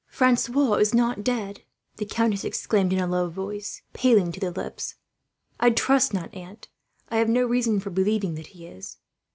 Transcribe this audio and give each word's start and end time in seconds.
"Francois 0.07 0.77
is 0.77 0.95
not 0.95 1.23
dead?" 1.23 1.61
the 1.97 2.05
countess 2.07 2.43
exclaimed 2.43 2.91
in 2.91 2.97
a 2.97 3.05
low 3.05 3.29
voice, 3.29 3.83
paling 3.93 4.31
to 4.31 4.39
the 4.39 4.49
lips. 4.49 4.95
"I 5.59 5.69
trust 5.69 6.11
not, 6.11 6.33
aunt. 6.33 6.69
I 7.09 7.17
have 7.17 7.29
no 7.29 7.45
reason 7.45 7.79
for 7.79 7.91
believing 7.91 8.33
that 8.33 8.47
he 8.47 8.65
is." 8.65 8.97